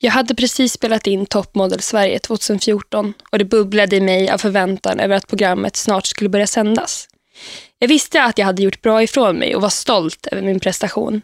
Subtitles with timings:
[0.00, 5.00] Jag hade precis spelat in Toppmodell Sverige 2014 och det bubblade i mig av förväntan
[5.00, 7.08] över att programmet snart skulle börja sändas.
[7.78, 11.22] Jag visste att jag hade gjort bra ifrån mig och var stolt över min prestation.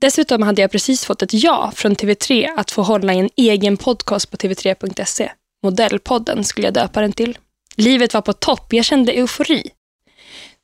[0.00, 3.76] Dessutom hade jag precis fått ett ja från TV3 att få hålla i en egen
[3.76, 5.30] podcast på tv3.se.
[5.62, 7.38] Modellpodden skulle jag döpa den till.
[7.76, 9.70] Livet var på topp, jag kände eufori.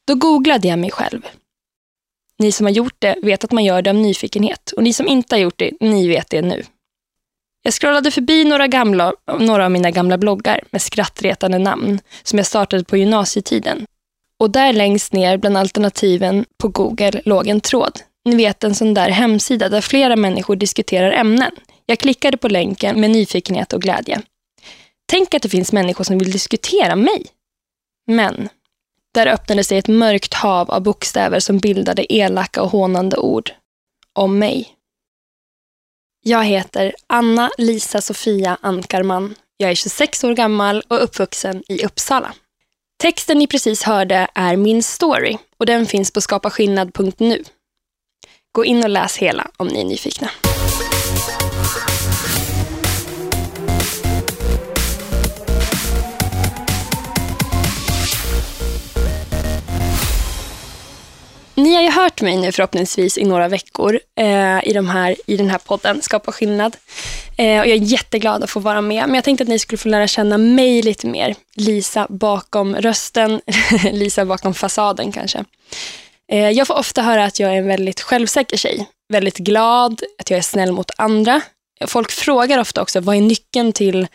[0.06, 1.22] Då googlade jag mig själv.
[2.38, 5.08] Ni som har gjort det vet att man gör det av nyfikenhet och ni som
[5.08, 6.64] inte har gjort det, ni vet det nu.
[7.62, 12.46] Jag scrollade förbi några, gamla, några av mina gamla bloggar med skrattretande namn som jag
[12.46, 13.86] startade på gymnasietiden.
[14.38, 18.00] Och där längst ner bland alternativen på Google låg en tråd.
[18.24, 21.52] Ni vet en sån där hemsida där flera människor diskuterar ämnen.
[21.86, 24.22] Jag klickade på länken med nyfikenhet och glädje.
[25.06, 27.26] Tänk att det finns människor som vill diskutera mig.
[28.06, 28.48] Men
[29.14, 33.50] där öppnade sig ett mörkt hav av bokstäver som bildade elaka och hånande ord
[34.12, 34.68] om mig.
[36.24, 39.34] Jag heter Anna Lisa Sofia Ankarman.
[39.56, 42.32] Jag är 26 år gammal och uppvuxen i Uppsala.
[43.02, 47.44] Texten ni precis hörde är min story och den finns på skapaskillnad.nu.
[48.52, 50.30] Gå in och läs hela om ni är nyfikna.
[61.54, 65.36] Ni har ju hört mig nu förhoppningsvis i några veckor eh, i, de här, i
[65.36, 66.76] den här podden Skapa skillnad.
[67.38, 69.06] Eh, och jag är jätteglad att få vara med.
[69.06, 71.34] Men jag tänkte att ni skulle få lära känna mig lite mer.
[71.54, 73.40] Lisa bakom rösten,
[73.92, 75.44] Lisa bakom fasaden kanske.
[76.32, 78.88] Eh, jag får ofta höra att jag är en väldigt självsäker tjej.
[79.08, 81.40] Väldigt glad, att jag är snäll mot andra.
[81.86, 84.06] Folk frågar ofta också, vad är nyckeln till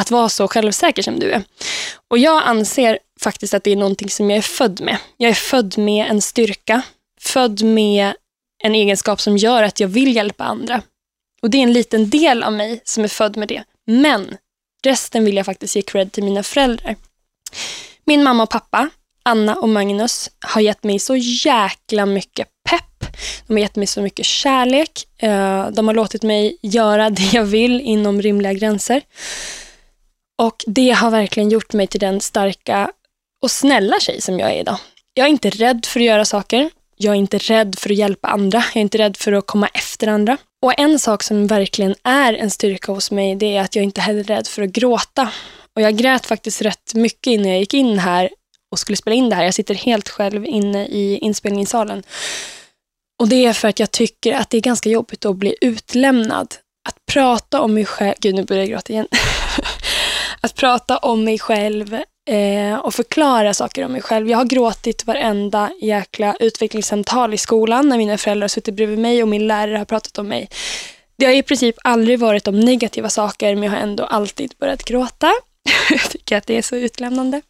[0.00, 1.42] att vara så självsäker som du är?
[2.10, 4.98] Och jag anser faktiskt att det är någonting som jag är född med.
[5.16, 6.82] Jag är född med en styrka,
[7.20, 8.14] född med
[8.62, 10.82] en egenskap som gör att jag vill hjälpa andra.
[11.42, 13.64] Och det är en liten del av mig som är född med det.
[13.86, 14.36] Men
[14.84, 16.96] resten vill jag faktiskt ge cred till mina föräldrar.
[18.04, 18.88] Min mamma och pappa,
[19.22, 23.16] Anna och Magnus, har gett mig så jäkla mycket pepp.
[23.46, 25.22] De har gett mig så mycket kärlek.
[25.22, 29.02] Eh, de har låtit mig göra det jag vill inom rimliga gränser.
[30.38, 32.90] Och det har verkligen gjort mig till den starka
[33.44, 34.78] och snälla tjej som jag är idag.
[35.14, 36.70] Jag är inte rädd för att göra saker.
[36.96, 38.58] Jag är inte rädd för att hjälpa andra.
[38.58, 40.36] Jag är inte rädd för att komma efter andra.
[40.62, 44.00] Och en sak som verkligen är en styrka hos mig, det är att jag inte
[44.00, 45.28] heller är rädd för att gråta.
[45.76, 48.30] Och jag grät faktiskt rätt mycket innan jag gick in här
[48.72, 49.44] och skulle spela in det här.
[49.44, 52.02] Jag sitter helt själv inne i inspelningssalen.
[53.20, 56.54] Och det är för att jag tycker att det är ganska jobbigt att bli utlämnad.
[56.88, 59.08] Att prata om mig själv, gud nu börjar jag gråta igen.
[60.40, 64.30] att prata om mig själv eh, och förklara saker om mig själv.
[64.30, 69.22] Jag har gråtit varenda jäkla utvecklingssamtal i skolan när mina föräldrar har suttit bredvid mig
[69.22, 70.48] och min lärare har pratat om mig.
[71.16, 74.84] Det har i princip aldrig varit om negativa saker men jag har ändå alltid börjat
[74.84, 75.32] gråta.
[75.90, 77.42] jag tycker att det är så utlämnande.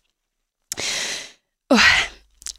[1.74, 2.03] Oh.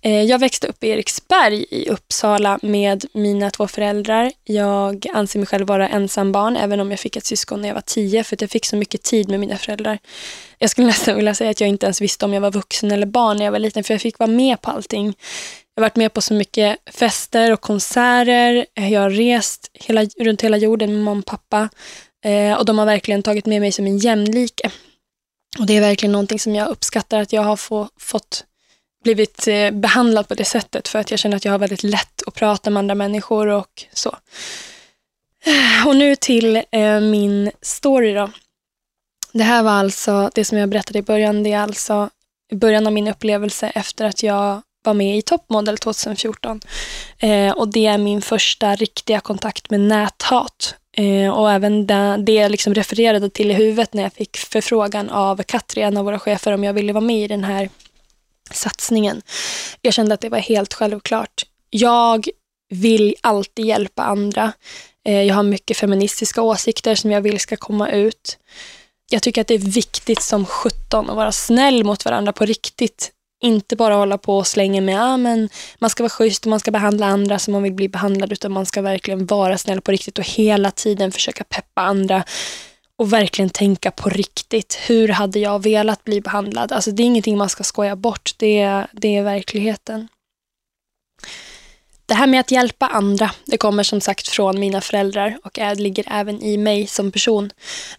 [0.05, 4.31] Eh, jag växte upp i Eriksberg i Uppsala med mina två föräldrar.
[4.43, 7.81] Jag anser mig själv vara ensambarn även om jag fick ett syskon när jag var
[7.81, 9.99] tio för att jag fick så mycket tid med mina föräldrar.
[10.57, 13.05] Jag skulle nästan vilja säga att jag inte ens visste om jag var vuxen eller
[13.05, 15.05] barn när jag var liten för jag fick vara med på allting.
[15.75, 18.65] Jag har varit med på så mycket fester och konserter.
[18.73, 21.69] Jag har rest hela, runt hela jorden med mamma och pappa.
[22.25, 24.71] Eh, och de har verkligen tagit med mig som en jämlike.
[25.59, 28.44] Och det är verkligen någonting som jag uppskattar att jag har få, fått
[29.05, 32.21] blivit eh, behandlad på det sättet för att jag känner att jag har väldigt lätt
[32.27, 34.17] att prata med andra människor och så.
[35.45, 38.31] Eh, och nu till eh, min story då.
[39.31, 42.09] Det här var alltså, det som jag berättade i början, det är alltså
[42.53, 46.61] början av min upplevelse efter att jag var med i Toppmodell 2014.
[47.19, 50.75] Eh, och det är min första riktiga kontakt med näthat.
[50.97, 55.09] Eh, och även det, det jag liksom refererade till i huvudet när jag fick förfrågan
[55.09, 57.69] av Katri, en av våra chefer, om jag ville vara med i den här
[58.51, 59.22] satsningen.
[59.81, 61.45] Jag kände att det var helt självklart.
[61.69, 62.28] Jag
[62.69, 64.53] vill alltid hjälpa andra.
[65.06, 68.38] Eh, jag har mycket feministiska åsikter som jag vill ska komma ut.
[69.09, 73.12] Jag tycker att det är viktigt som 17 att vara snäll mot varandra på riktigt.
[73.44, 75.50] Inte bara hålla på och slänga med ah, men
[75.80, 78.51] man ska vara schysst och man ska behandla andra som man vill bli behandlad utan
[78.51, 82.24] man ska verkligen vara snäll på riktigt och hela tiden försöka peppa andra
[82.97, 84.80] och verkligen tänka på riktigt.
[84.88, 86.71] Hur hade jag velat bli behandlad?
[86.71, 88.31] Alltså det är ingenting man ska skoja bort.
[88.38, 90.07] Det, det är verkligheten.
[92.06, 96.06] Det här med att hjälpa andra, det kommer som sagt från mina föräldrar och ligger
[96.12, 97.51] även i mig som person.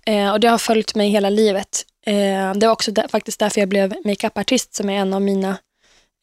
[0.06, 1.86] Eh, och Det har följt mig hela livet.
[2.06, 5.58] Eh, det var också där, faktiskt därför jag blev makeupartist som är en av mina,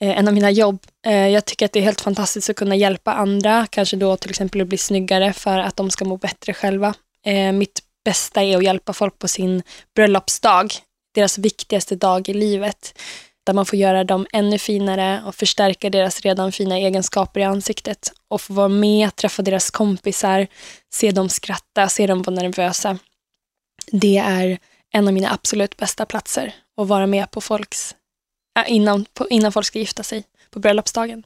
[0.01, 0.79] eh, en av mina jobb.
[1.05, 4.29] Eh, jag tycker att det är helt fantastiskt att kunna hjälpa andra, kanske då till
[4.29, 6.93] exempel att bli snyggare för att de ska må bättre själva.
[7.25, 9.63] Eh, mitt bästa är att hjälpa folk på sin
[9.95, 10.73] bröllopsdag,
[11.13, 12.99] deras viktigaste dag i livet.
[13.45, 18.13] Där man får göra dem ännu finare och förstärka deras redan fina egenskaper i ansiktet.
[18.27, 20.47] Och få vara med, träffa deras kompisar,
[20.93, 22.97] se dem skratta, se dem vara nervösa.
[23.91, 24.59] Det är
[24.93, 27.95] en av mina absolut bästa platser att vara med på folks,
[28.59, 31.23] äh, innan, innan folk ska gifta sig på bröllopsdagen.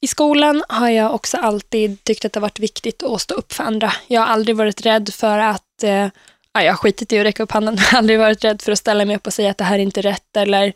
[0.00, 3.52] I skolan har jag också alltid tyckt att det har varit viktigt att stå upp
[3.52, 3.92] för andra.
[4.06, 6.08] Jag har aldrig varit rädd för att eh,
[6.52, 7.76] jag har skitit i att räcka upp handen.
[7.78, 9.78] Jag har aldrig varit rädd för att ställa mig upp och säga att det här
[9.78, 10.72] är inte rätt eller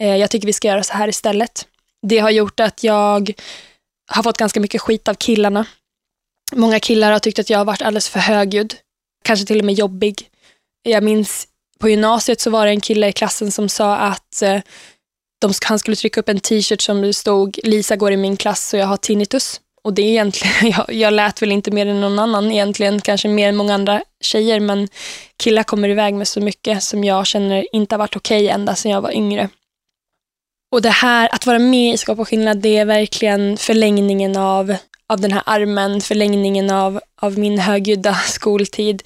[0.00, 1.66] eh, jag tycker vi ska göra så här istället.
[2.02, 3.32] Det har gjort att jag
[4.08, 5.66] har fått ganska mycket skit av killarna.
[6.52, 8.74] Många killar har tyckt att jag har varit alldeles för högljudd,
[9.24, 10.28] kanske till och med jobbig.
[10.82, 11.48] Jag minns
[11.78, 14.60] på gymnasiet så var det en kille i klassen som sa att eh,
[15.38, 18.74] de, han skulle trycka upp en t-shirt som det stod Lisa går i min klass
[18.74, 19.60] och jag har tinnitus.
[19.82, 23.28] Och det är egentligen, jag, jag lät väl inte mer än någon annan egentligen, kanske
[23.28, 24.88] mer än många andra tjejer, men
[25.36, 28.74] killar kommer iväg med så mycket som jag känner inte har varit okej okay ända
[28.74, 29.48] sedan jag var yngre.
[30.72, 34.76] Och det här, att vara med i Skapa skillnad, det är verkligen förlängningen av,
[35.08, 39.02] av den här armen, förlängningen av, av min högljudda skoltid.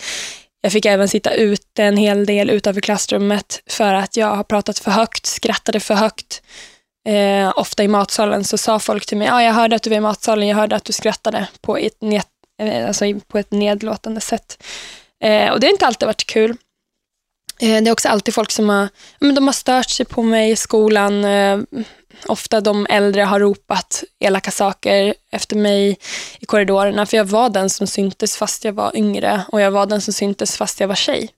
[0.61, 4.79] Jag fick även sitta ute en hel del utanför klassrummet för att jag har pratat
[4.79, 6.43] för högt, skrattade för högt.
[7.09, 9.97] Eh, ofta i matsalen så sa folk till mig, ah, jag hörde att du var
[9.97, 12.23] i matsalen, jag hörde att du skrattade på ett, ned,
[12.63, 14.63] eh, alltså på ett nedlåtande sätt.
[15.25, 16.51] Eh, och det har inte alltid varit kul.
[17.61, 20.51] Eh, det är också alltid folk som har, men de har stört sig på mig
[20.51, 21.25] i skolan.
[21.25, 21.59] Eh,
[22.27, 25.99] Ofta de äldre har ropat elaka saker efter mig
[26.41, 29.87] i korridorerna, för jag var den som syntes fast jag var yngre och jag var
[29.87, 31.31] den som syntes fast jag var tjej.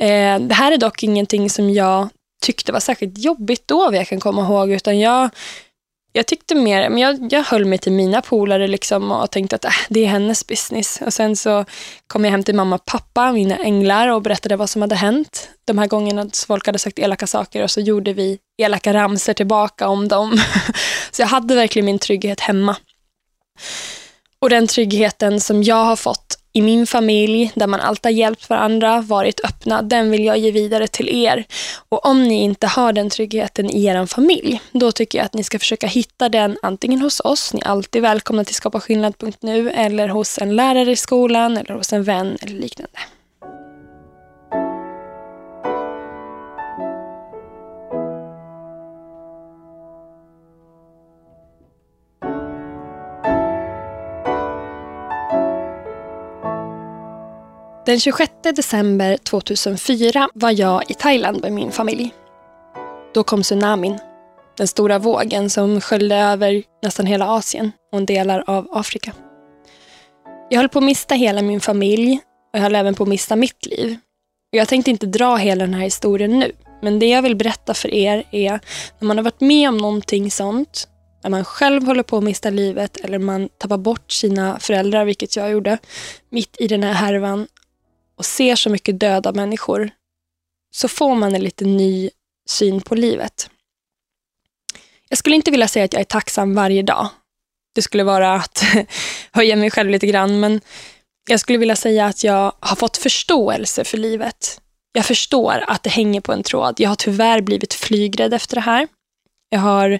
[0.00, 2.08] Eh, det här är dock ingenting som jag
[2.42, 5.30] tyckte var särskilt jobbigt då, vad jag kan komma ihåg, utan jag
[6.12, 9.64] jag tyckte mer, men jag, jag höll mig till mina polare liksom och tänkte att
[9.64, 10.98] äh, det är hennes business.
[11.06, 11.64] Och sen så
[12.06, 15.48] kom jag hem till mamma och pappa, mina änglar, och berättade vad som hade hänt.
[15.64, 19.88] De här gångerna folk hade sagt elaka saker och så gjorde vi elaka ramser tillbaka
[19.88, 20.40] om dem.
[21.10, 22.76] så jag hade verkligen min trygghet hemma.
[24.38, 28.50] Och den tryggheten som jag har fått i min familj, där man alltid har hjälpt
[28.50, 31.44] varandra, varit öppna, den vill jag ge vidare till er.
[31.88, 35.44] Och om ni inte har den tryggheten i er familj, då tycker jag att ni
[35.44, 40.38] ska försöka hitta den antingen hos oss, ni är alltid välkomna till skapaskillnad.nu, eller hos
[40.38, 42.98] en lärare i skolan, eller hos en vän eller liknande.
[57.90, 62.14] Den 26 december 2004 var jag i Thailand med min familj.
[63.14, 63.98] Då kom tsunamin,
[64.56, 69.12] den stora vågen som sköljde över nästan hela Asien och delar av Afrika.
[70.50, 72.20] Jag höll på att mista hela min familj
[72.52, 73.96] och jag höll även på att mista mitt liv.
[74.50, 76.52] Jag tänkte inte dra hela den här historien nu,
[76.82, 78.60] men det jag vill berätta för er är
[78.98, 80.88] när man har varit med om någonting sånt,
[81.22, 85.36] när man själv håller på att mista livet eller man tappar bort sina föräldrar, vilket
[85.36, 85.78] jag gjorde,
[86.30, 87.46] mitt i den här härvan,
[88.20, 89.90] och ser så mycket döda människor
[90.74, 92.10] så får man en lite ny
[92.48, 93.50] syn på livet.
[95.08, 97.08] Jag skulle inte vilja säga att jag är tacksam varje dag.
[97.74, 98.64] Det skulle vara att
[99.32, 100.60] höja mig själv lite grann, men
[101.28, 104.60] jag skulle vilja säga att jag har fått förståelse för livet.
[104.92, 106.74] Jag förstår att det hänger på en tråd.
[106.80, 108.88] Jag har tyvärr blivit flygrädd efter det här.
[109.48, 109.98] Jag har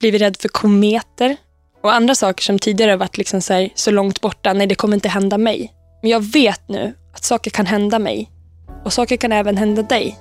[0.00, 1.36] blivit rädd för kometer
[1.82, 4.52] och andra saker som tidigare varit liksom så, här, så långt borta.
[4.52, 5.74] Nej, det kommer inte hända mig.
[6.00, 8.30] Men jag vet nu att saker kan hända mig
[8.84, 10.18] och saker kan även hända dig.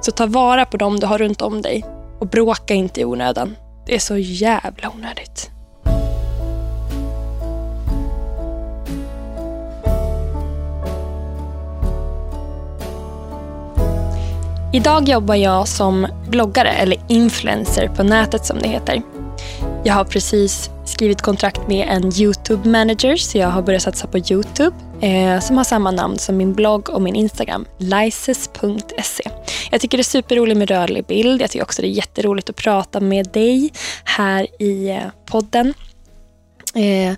[0.00, 1.84] Så ta vara på dem du har runt om dig
[2.20, 3.56] och bråka inte i onödan.
[3.86, 5.50] Det är så jävla onödigt.
[14.72, 19.02] Idag jobbar jag som bloggare eller influencer på nätet som det heter.
[19.84, 24.18] Jag har precis skrivit kontrakt med en YouTube manager så jag har börjat satsa på
[24.18, 29.30] YouTube eh, som har samma namn som min blogg och min Instagram, lices.se.
[29.70, 31.42] Jag tycker det är superroligt med rörlig bild.
[31.42, 33.72] Jag tycker också det är jätteroligt att prata med dig
[34.04, 35.74] här i eh, podden.
[36.74, 37.12] Eh,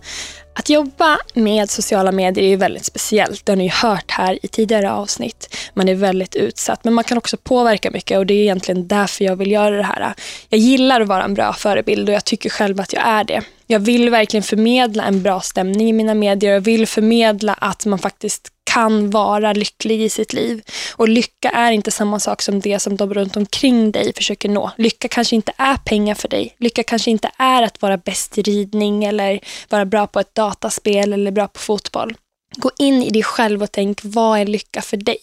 [0.54, 3.46] att jobba med sociala medier är ju väldigt speciellt.
[3.46, 5.56] Det har ni ju hört här i tidigare avsnitt.
[5.74, 9.24] Man är väldigt utsatt, men man kan också påverka mycket och det är egentligen därför
[9.24, 10.14] jag vill göra det här.
[10.48, 13.42] Jag gillar att vara en bra förebild och jag tycker själv att jag är det.
[13.66, 16.52] Jag vill verkligen förmedla en bra stämning i mina medier.
[16.52, 20.62] Jag vill förmedla att man faktiskt kan vara lycklig i sitt liv.
[20.96, 24.70] Och lycka är inte samma sak som det som de runt omkring dig försöker nå.
[24.76, 26.54] Lycka kanske inte är pengar för dig.
[26.58, 31.12] Lycka kanske inte är att vara bäst i ridning eller vara bra på ett dataspel
[31.12, 32.16] eller bra på fotboll.
[32.56, 35.18] Gå in i dig själv och tänk, vad är lycka för dig?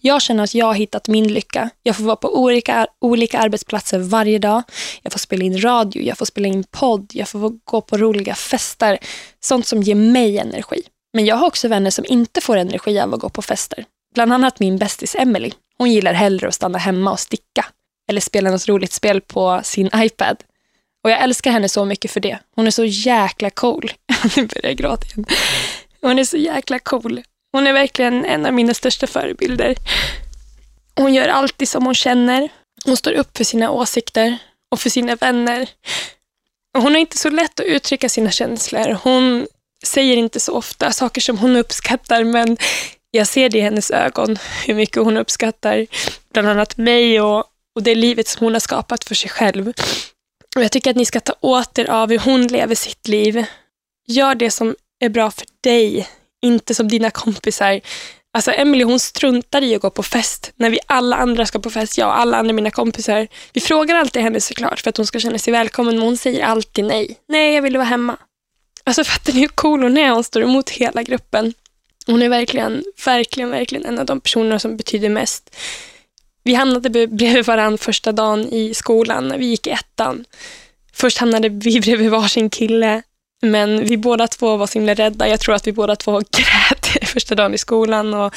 [0.00, 1.70] Jag känner att jag har hittat min lycka.
[1.82, 4.62] Jag får vara på olika, olika arbetsplatser varje dag.
[5.02, 8.34] Jag får spela in radio, jag får spela in podd, jag får gå på roliga
[8.34, 8.98] fester.
[9.40, 10.82] Sånt som ger mig energi.
[11.12, 13.84] Men jag har också vänner som inte får energi av att gå på fester.
[14.14, 15.52] Bland annat min bästis Emily.
[15.78, 17.66] Hon gillar hellre att stanna hemma och sticka.
[18.08, 20.36] Eller spela något roligt spel på sin iPad.
[21.04, 22.38] Och jag älskar henne så mycket för det.
[22.56, 23.92] Hon är så jäkla cool.
[24.36, 25.26] Nu börjar jag gråta igen.
[26.02, 27.22] Hon är så jäkla cool.
[27.52, 29.76] Hon är verkligen en av mina största förebilder.
[30.96, 32.48] Hon gör alltid som hon känner.
[32.84, 34.38] Hon står upp för sina åsikter
[34.70, 35.68] och för sina vänner.
[36.78, 38.98] hon har inte så lätt att uttrycka sina känslor.
[39.02, 39.46] Hon
[39.82, 42.56] säger inte så ofta saker som hon uppskattar, men
[43.10, 45.86] jag ser det i hennes ögon, hur mycket hon uppskattar
[46.32, 49.72] bland annat mig och, och det livet som hon har skapat för sig själv.
[50.56, 53.44] Och Jag tycker att ni ska ta åt er av hur hon lever sitt liv.
[54.08, 56.08] Gör det som är bra för dig,
[56.42, 57.80] inte som dina kompisar.
[58.34, 61.70] Alltså Emily hon struntar i att gå på fest när vi alla andra ska på
[61.70, 63.28] fest, jag och alla andra mina kompisar.
[63.52, 66.44] Vi frågar alltid henne såklart för att hon ska känna sig välkommen, men hon säger
[66.44, 67.16] alltid nej.
[67.28, 68.16] Nej, jag vill vara hemma.
[68.84, 70.10] Alltså fattar ni hur cool hon är?
[70.10, 71.54] Hon står emot hela gruppen.
[72.06, 75.56] Hon är verkligen, verkligen, verkligen en av de personerna som betyder mest.
[76.44, 80.24] Vi hamnade bredvid varandra första dagen i skolan när vi gick i ettan.
[80.92, 83.02] Först hamnade vi bredvid varsin kille
[83.42, 85.28] men vi båda två var så himla rädda.
[85.28, 88.34] Jag tror att vi båda två grät första dagen i skolan och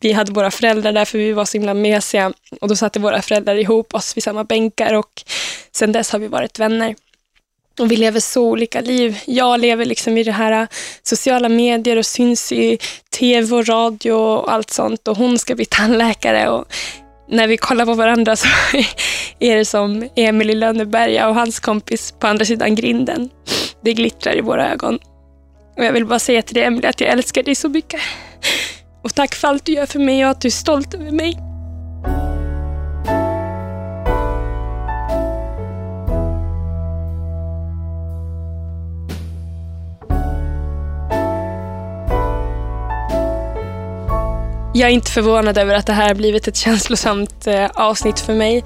[0.00, 2.32] vi hade våra föräldrar där för vi var så himla mesiga.
[2.60, 5.22] Och då satte våra föräldrar ihop oss vid samma bänkar och
[5.72, 6.94] sedan dess har vi varit vänner.
[7.78, 9.18] Och vi lever så olika liv.
[9.26, 10.68] Jag lever liksom i det här äh,
[11.02, 12.78] sociala medier och syns i
[13.18, 16.48] tv och radio och allt sånt och hon ska bli tandläkare.
[16.48, 16.64] Och
[17.28, 18.48] när vi kollar på varandra så
[19.38, 23.30] är det som Emil i Lönneberga och hans kompis på andra sidan grinden.
[23.84, 24.98] Det glittrar i våra ögon.
[25.76, 28.00] Och jag vill bara säga till dig Emelie att jag älskar dig så mycket.
[29.04, 31.47] Och tack för allt du gör för mig och att du är stolt över mig.
[44.78, 48.34] Jag är inte förvånad över att det här har blivit ett känslosamt eh, avsnitt för
[48.34, 48.64] mig.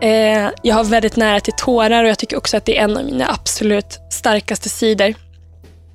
[0.00, 2.96] Eh, jag har väldigt nära till tårar och jag tycker också att det är en
[2.96, 5.14] av mina absolut starkaste sidor.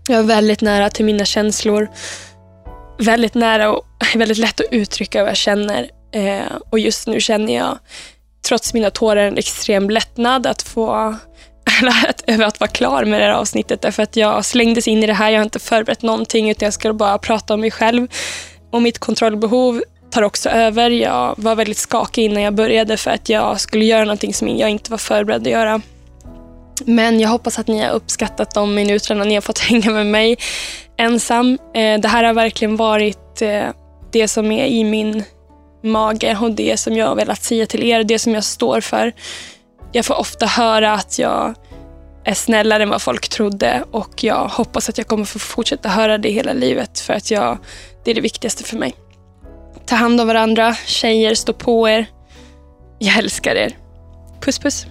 [0.08, 1.88] Jag har väldigt nära till mina känslor.
[3.00, 3.86] Väldigt nära och
[4.16, 5.90] väldigt lätt att uttrycka vad jag känner.
[6.14, 7.80] Eh, och just nu känner jag,
[8.48, 11.16] trots mina tårar, en extrem lättnad att få
[12.28, 13.82] över att vara klar med det här avsnittet.
[13.82, 15.32] Därför att jag slängdes in i det här.
[15.32, 18.08] Jag har inte förberett någonting utan jag ska bara prata om mig själv.
[18.72, 20.90] Och mitt kontrollbehov tar också över.
[20.90, 24.70] Jag var väldigt skakig innan jag började för att jag skulle göra någonting som jag
[24.70, 25.82] inte var förberedd att göra.
[26.86, 30.38] Men jag hoppas att ni har uppskattat de minuterna ni har fått hänga med mig
[30.98, 31.58] ensam.
[31.74, 33.66] Eh, det här har verkligen varit eh,
[34.12, 35.24] det som är i min
[35.84, 39.14] mage och det som jag har velat säga till er, det som jag står för.
[39.92, 41.56] Jag får ofta höra att jag
[42.28, 46.18] är snällare än vad folk trodde och jag hoppas att jag kommer få fortsätta höra
[46.18, 47.58] det hela livet för att jag,
[48.04, 48.96] det är det viktigaste för mig.
[49.86, 50.76] Ta hand om varandra.
[50.86, 52.06] Tjejer, stå på er.
[53.00, 53.78] Jag älskar er.
[54.42, 54.86] Puss puss.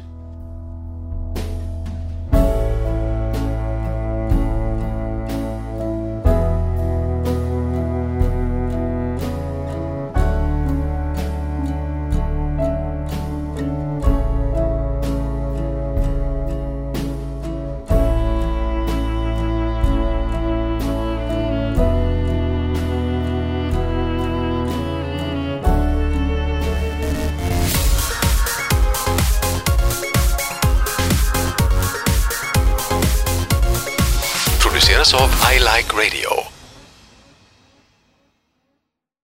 [35.77, 36.36] Produceras av I Like Radio.